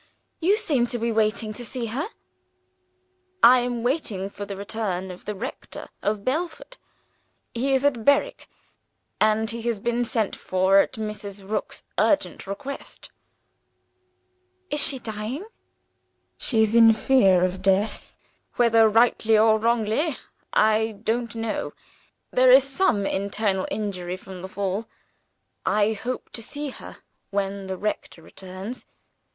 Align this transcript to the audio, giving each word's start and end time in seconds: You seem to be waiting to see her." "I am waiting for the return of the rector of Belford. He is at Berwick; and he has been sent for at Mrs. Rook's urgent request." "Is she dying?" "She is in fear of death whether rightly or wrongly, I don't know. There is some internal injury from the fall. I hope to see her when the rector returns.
You 0.39 0.57
seem 0.57 0.87
to 0.87 0.97
be 0.97 1.11
waiting 1.11 1.53
to 1.53 1.63
see 1.63 1.85
her." 1.85 2.07
"I 3.43 3.59
am 3.59 3.83
waiting 3.83 4.31
for 4.31 4.45
the 4.47 4.57
return 4.57 5.11
of 5.11 5.25
the 5.25 5.35
rector 5.35 5.89
of 6.01 6.25
Belford. 6.25 6.77
He 7.53 7.75
is 7.75 7.85
at 7.85 8.03
Berwick; 8.03 8.49
and 9.19 9.51
he 9.51 9.61
has 9.61 9.77
been 9.79 10.03
sent 10.03 10.35
for 10.35 10.79
at 10.79 10.93
Mrs. 10.93 11.47
Rook's 11.47 11.83
urgent 11.99 12.47
request." 12.47 13.11
"Is 14.71 14.81
she 14.83 14.97
dying?" 14.97 15.45
"She 16.35 16.63
is 16.63 16.75
in 16.75 16.93
fear 16.93 17.43
of 17.43 17.61
death 17.61 18.15
whether 18.55 18.89
rightly 18.89 19.37
or 19.37 19.59
wrongly, 19.59 20.17
I 20.51 20.93
don't 21.03 21.35
know. 21.35 21.73
There 22.31 22.51
is 22.51 22.63
some 22.67 23.05
internal 23.05 23.67
injury 23.69 24.17
from 24.17 24.41
the 24.41 24.47
fall. 24.49 24.87
I 25.63 25.93
hope 25.93 26.31
to 26.31 26.41
see 26.41 26.69
her 26.69 26.97
when 27.29 27.67
the 27.67 27.77
rector 27.77 28.23
returns. 28.23 28.87